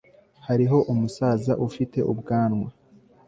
hariho 0.47 0.77
umusaza 0.91 1.53
ufite 1.67 1.99
ubwanwa 2.11 2.67